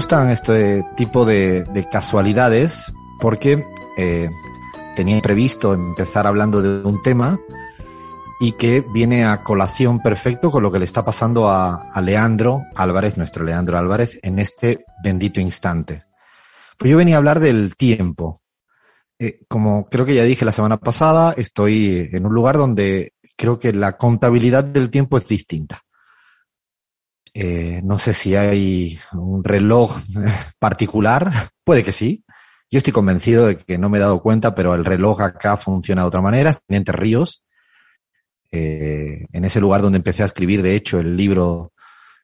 Gustan 0.00 0.30
este 0.30 0.82
tipo 0.96 1.26
de, 1.26 1.64
de 1.64 1.86
casualidades 1.86 2.90
porque 3.20 3.66
eh, 3.98 4.30
tenía 4.96 5.20
previsto 5.20 5.74
empezar 5.74 6.26
hablando 6.26 6.62
de 6.62 6.88
un 6.88 7.02
tema 7.02 7.38
y 8.40 8.52
que 8.52 8.80
viene 8.80 9.26
a 9.26 9.42
colación 9.42 10.00
perfecto 10.00 10.50
con 10.50 10.62
lo 10.62 10.72
que 10.72 10.78
le 10.78 10.86
está 10.86 11.04
pasando 11.04 11.50
a, 11.50 11.92
a 11.92 12.00
Leandro 12.00 12.62
Álvarez, 12.76 13.18
nuestro 13.18 13.44
Leandro 13.44 13.76
Álvarez, 13.76 14.18
en 14.22 14.38
este 14.38 14.86
bendito 15.04 15.38
instante. 15.38 16.04
Pues 16.78 16.90
yo 16.90 16.96
venía 16.96 17.16
a 17.16 17.18
hablar 17.18 17.38
del 17.38 17.76
tiempo. 17.76 18.40
Eh, 19.18 19.40
como 19.48 19.84
creo 19.84 20.06
que 20.06 20.14
ya 20.14 20.24
dije 20.24 20.46
la 20.46 20.52
semana 20.52 20.78
pasada, 20.78 21.34
estoy 21.36 22.08
en 22.10 22.24
un 22.24 22.32
lugar 22.32 22.56
donde 22.56 23.12
creo 23.36 23.58
que 23.58 23.74
la 23.74 23.98
contabilidad 23.98 24.64
del 24.64 24.88
tiempo 24.88 25.18
es 25.18 25.28
distinta. 25.28 25.82
Eh, 27.32 27.80
no 27.84 27.98
sé 27.98 28.12
si 28.12 28.34
hay 28.34 28.98
un 29.12 29.44
reloj 29.44 29.98
particular, 30.58 31.50
puede 31.64 31.84
que 31.84 31.92
sí. 31.92 32.24
Yo 32.70 32.78
estoy 32.78 32.92
convencido 32.92 33.46
de 33.46 33.56
que 33.56 33.78
no 33.78 33.88
me 33.88 33.98
he 33.98 34.00
dado 34.00 34.22
cuenta, 34.22 34.54
pero 34.54 34.74
el 34.74 34.84
reloj 34.84 35.20
acá 35.22 35.56
funciona 35.56 36.02
de 36.02 36.08
otra 36.08 36.20
manera. 36.20 36.54
Teniente 36.66 36.92
Ríos, 36.92 37.42
eh, 38.52 39.26
en 39.32 39.44
ese 39.44 39.60
lugar 39.60 39.82
donde 39.82 39.98
empecé 39.98 40.22
a 40.22 40.26
escribir, 40.26 40.62
de 40.62 40.74
hecho, 40.76 40.98
el 40.98 41.16
libro 41.16 41.72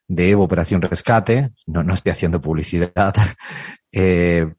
de 0.08 0.30
Evo 0.30 0.44
Operación 0.44 0.82
Rescate, 0.82 1.50
no, 1.66 1.82
no 1.82 1.94
estoy 1.94 2.12
haciendo 2.12 2.40
publicidad, 2.40 3.14
eh, 3.92 4.54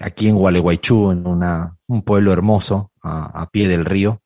aquí 0.00 0.28
en 0.28 0.36
Gualeguaychú, 0.36 1.12
en 1.12 1.26
una, 1.26 1.76
un 1.86 2.02
pueblo 2.02 2.32
hermoso, 2.32 2.92
a, 3.02 3.42
a, 3.42 3.48
pie 3.50 3.68
del 3.68 3.84
río, 3.84 4.22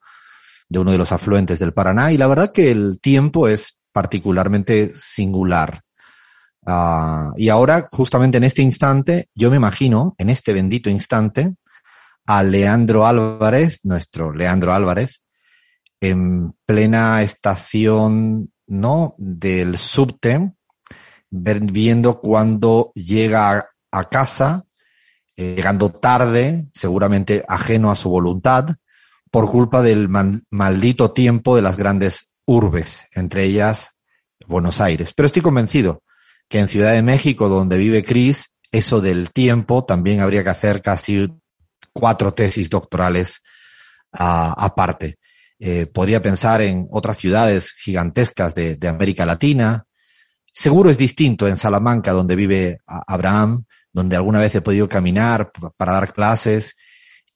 de 0.67 0.79
uno 0.79 0.91
de 0.91 0.97
los 0.97 1.11
afluentes 1.11 1.59
del 1.59 1.73
Paraná, 1.73 2.11
y 2.11 2.17
la 2.17 2.27
verdad 2.27 2.51
que 2.51 2.71
el 2.71 2.99
tiempo 3.01 3.47
es 3.47 3.77
particularmente 3.93 4.91
singular. 4.95 5.81
Uh, 6.65 7.33
y 7.37 7.49
ahora, 7.49 7.85
justamente 7.91 8.37
en 8.37 8.45
este 8.45 8.61
instante, 8.61 9.29
yo 9.35 9.49
me 9.49 9.57
imagino, 9.57 10.15
en 10.17 10.29
este 10.29 10.53
bendito 10.53 10.89
instante, 10.89 11.55
a 12.25 12.43
Leandro 12.43 13.05
Álvarez, 13.05 13.79
nuestro 13.83 14.33
Leandro 14.33 14.73
Álvarez, 14.73 15.21
en 16.01 16.53
plena 16.65 17.21
estación, 17.21 18.51
¿no? 18.67 19.15
Del 19.17 19.77
subte, 19.77 20.53
viendo 21.29 22.19
cuando 22.19 22.91
llega 22.95 23.69
a, 23.91 24.09
casa, 24.09 24.65
eh, 25.35 25.55
llegando 25.55 25.91
tarde, 25.91 26.67
seguramente 26.73 27.43
ajeno 27.47 27.91
a 27.91 27.95
su 27.95 28.09
voluntad, 28.09 28.75
por 29.31 29.49
culpa 29.49 29.81
del 29.81 30.09
maldito 30.51 31.11
tiempo 31.11 31.55
de 31.55 31.63
las 31.63 31.75
grandes 31.75 32.32
urbes, 32.45 33.05
entre 33.13 33.45
ellas 33.45 33.91
Buenos 34.47 34.81
Aires. 34.81 35.13
Pero 35.15 35.27
estoy 35.27 35.41
convencido 35.41 36.03
que 36.49 36.59
en 36.59 36.67
Ciudad 36.67 36.93
de 36.93 37.01
México, 37.01 37.49
donde 37.49 37.77
vive 37.77 38.03
Cris, 38.03 38.45
eso 38.71 39.01
del 39.01 39.31
tiempo 39.31 39.85
también 39.85 40.19
habría 40.19 40.43
que 40.43 40.49
hacer 40.49 40.81
casi 40.81 41.29
cuatro 41.93 42.33
tesis 42.33 42.69
doctorales 42.69 43.41
uh, 44.13 44.53
aparte. 44.57 45.17
Eh, 45.59 45.85
podría 45.85 46.21
pensar 46.21 46.61
en 46.61 46.87
otras 46.91 47.17
ciudades 47.17 47.71
gigantescas 47.71 48.53
de, 48.53 48.75
de, 48.75 48.87
América 48.87 49.25
Latina. 49.25 49.85
Seguro 50.51 50.89
es 50.89 50.97
distinto 50.97 51.47
en 51.47 51.55
Salamanca, 51.55 52.11
donde 52.11 52.35
vive 52.35 52.79
Abraham, 52.85 53.63
donde 53.91 54.15
alguna 54.15 54.39
vez 54.39 54.55
he 54.55 54.61
podido 54.61 54.89
caminar 54.89 55.51
para 55.77 55.93
dar 55.93 56.13
clases 56.13 56.75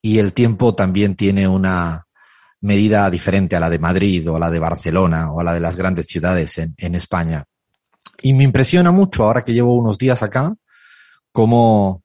y 0.02 0.20
el 0.20 0.34
tiempo 0.34 0.76
también 0.76 1.16
tiene 1.16 1.48
una 1.48 2.07
medida 2.62 3.10
diferente 3.10 3.56
a 3.56 3.60
la 3.60 3.70
de 3.70 3.80
Madrid 3.80 4.30
o 4.30 4.36
a 4.36 4.40
la 4.40 4.50
de 4.50 4.60
Barcelona 4.60 5.32
o 5.32 5.40
a 5.40 5.44
la 5.44 5.54
de 5.54 5.60
las 5.60 5.76
grandes 5.76 6.08
ciudades 6.08 6.58
en, 6.58 6.96
España. 6.96 7.46
Y 8.22 8.34
me 8.34 8.44
impresiona 8.44 8.92
mucho 8.92 9.24
ahora 9.24 9.44
que 9.44 9.54
llevo 9.54 9.76
unos 9.76 9.98
días 9.98 10.24
acá, 10.24 10.54
cómo 11.32 12.04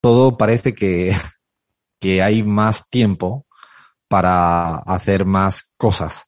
todo 0.00 0.36
parece 0.36 0.74
que, 0.74 1.16
que 2.00 2.22
hay 2.22 2.42
más 2.42 2.88
tiempo 2.88 3.46
para 4.08 4.76
hacer 4.76 5.24
más 5.24 5.70
cosas. 5.76 6.26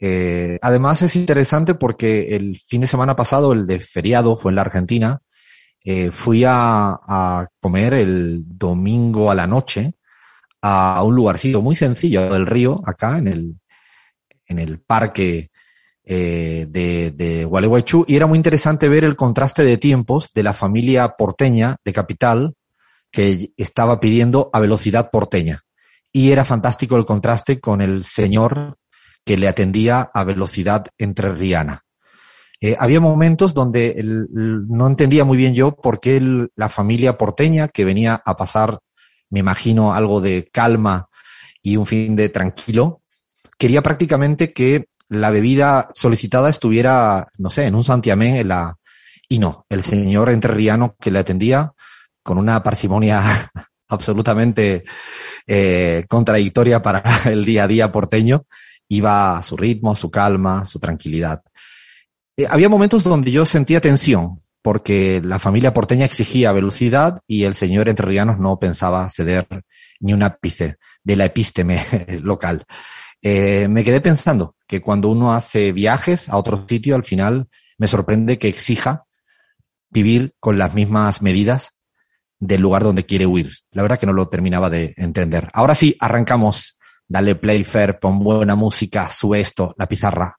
Eh, 0.00 0.58
además 0.62 1.02
es 1.02 1.16
interesante 1.16 1.74
porque 1.74 2.36
el 2.36 2.58
fin 2.58 2.82
de 2.82 2.86
semana 2.86 3.16
pasado, 3.16 3.52
el 3.52 3.66
de 3.66 3.80
feriado, 3.80 4.36
fue 4.36 4.52
en 4.52 4.56
la 4.56 4.62
Argentina. 4.62 5.20
Eh, 5.84 6.10
fui 6.10 6.44
a, 6.46 7.48
comer 7.60 7.94
el 7.94 8.44
domingo 8.46 9.30
a 9.30 9.34
la 9.34 9.46
noche 9.46 9.94
a 10.62 11.02
un 11.02 11.14
lugarcito 11.14 11.62
muy 11.62 11.76
sencillo 11.76 12.32
del 12.32 12.46
río, 12.46 12.80
acá 12.84 13.18
en 13.18 13.28
el, 13.28 13.54
en 14.46 14.58
el 14.58 14.80
parque 14.80 15.50
eh, 16.04 16.66
de, 16.68 17.10
de 17.12 17.44
Gualeguaychú, 17.44 18.04
y 18.08 18.16
era 18.16 18.26
muy 18.26 18.36
interesante 18.36 18.88
ver 18.88 19.04
el 19.04 19.16
contraste 19.16 19.64
de 19.64 19.76
tiempos 19.76 20.30
de 20.34 20.42
la 20.42 20.54
familia 20.54 21.14
porteña 21.16 21.76
de 21.84 21.92
Capital 21.92 22.54
que 23.10 23.52
estaba 23.56 24.00
pidiendo 24.00 24.50
a 24.52 24.60
velocidad 24.60 25.10
porteña 25.10 25.64
y 26.12 26.30
era 26.32 26.44
fantástico 26.44 26.96
el 26.96 27.04
contraste 27.04 27.60
con 27.60 27.80
el 27.80 28.04
señor 28.04 28.76
que 29.24 29.36
le 29.36 29.48
atendía 29.48 30.10
a 30.12 30.24
velocidad 30.24 30.86
entrerriana. 30.96 31.84
Eh, 32.60 32.74
había 32.78 33.00
momentos 33.00 33.54
donde 33.54 33.90
el, 33.92 34.26
el, 34.34 34.66
no 34.68 34.86
entendía 34.86 35.24
muy 35.24 35.36
bien 35.36 35.54
yo 35.54 35.76
por 35.76 36.00
qué 36.00 36.16
el, 36.16 36.50
la 36.56 36.68
familia 36.68 37.16
porteña 37.16 37.68
que 37.68 37.84
venía 37.84 38.20
a 38.24 38.36
pasar, 38.36 38.80
me 39.30 39.40
imagino, 39.40 39.94
algo 39.94 40.20
de 40.20 40.48
calma 40.52 41.08
y 41.62 41.76
un 41.76 41.86
fin 41.86 42.16
de 42.16 42.28
tranquilo, 42.28 43.02
quería 43.58 43.82
prácticamente 43.82 44.52
que 44.52 44.86
la 45.08 45.30
bebida 45.30 45.90
solicitada 45.94 46.50
estuviera, 46.50 47.28
no 47.38 47.50
sé, 47.50 47.66
en 47.66 47.74
un 47.74 47.84
santiamén 47.84 48.36
en 48.36 48.48
la, 48.48 48.76
y 49.28 49.38
no, 49.38 49.66
el 49.68 49.82
señor 49.82 50.30
entrerriano 50.30 50.96
que 51.00 51.10
le 51.10 51.18
atendía 51.18 51.72
con 52.22 52.38
una 52.38 52.62
parsimonia 52.62 53.50
absolutamente 53.88 54.84
eh, 55.46 56.04
contradictoria 56.08 56.82
para 56.82 57.02
el 57.30 57.44
día 57.44 57.64
a 57.64 57.68
día 57.68 57.92
porteño, 57.92 58.44
iba 58.88 59.38
a 59.38 59.42
su 59.42 59.56
ritmo, 59.56 59.94
su 59.94 60.10
calma, 60.10 60.64
su 60.64 60.78
tranquilidad. 60.78 61.42
Eh, 62.36 62.46
había 62.48 62.68
momentos 62.68 63.02
donde 63.02 63.30
yo 63.30 63.44
sentía 63.44 63.80
tensión, 63.80 64.40
porque 64.68 65.22
la 65.24 65.38
familia 65.38 65.72
porteña 65.72 66.04
exigía 66.04 66.52
velocidad 66.52 67.22
y 67.26 67.44
el 67.44 67.54
señor 67.54 67.88
Entrerrianos 67.88 68.38
no 68.38 68.58
pensaba 68.58 69.08
ceder 69.08 69.46
ni 69.98 70.12
un 70.12 70.22
ápice 70.22 70.76
de 71.02 71.16
la 71.16 71.24
epísteme 71.24 71.82
local. 72.22 72.66
Eh, 73.22 73.66
me 73.70 73.82
quedé 73.82 74.02
pensando 74.02 74.56
que 74.66 74.82
cuando 74.82 75.08
uno 75.08 75.32
hace 75.32 75.72
viajes 75.72 76.28
a 76.28 76.36
otro 76.36 76.66
sitio, 76.68 76.96
al 76.96 77.04
final 77.04 77.48
me 77.78 77.88
sorprende 77.88 78.38
que 78.38 78.48
exija 78.48 79.06
vivir 79.88 80.34
con 80.38 80.58
las 80.58 80.74
mismas 80.74 81.22
medidas 81.22 81.70
del 82.38 82.60
lugar 82.60 82.84
donde 82.84 83.06
quiere 83.06 83.24
huir. 83.24 83.50
La 83.70 83.80
verdad 83.80 83.98
que 83.98 84.04
no 84.04 84.12
lo 84.12 84.28
terminaba 84.28 84.68
de 84.68 84.92
entender. 84.98 85.48
Ahora 85.54 85.74
sí, 85.74 85.96
arrancamos. 85.98 86.76
Dale 87.08 87.36
play, 87.36 87.64
Fer, 87.64 87.98
pon 87.98 88.22
buena 88.22 88.54
música, 88.54 89.08
sube 89.08 89.40
esto, 89.40 89.74
la 89.78 89.88
pizarra. 89.88 90.36